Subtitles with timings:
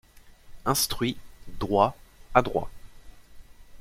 [0.65, 1.15] Instruit,
[1.59, 1.95] droit,
[2.33, 2.71] adroit